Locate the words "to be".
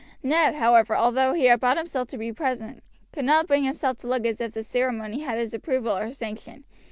2.07-2.33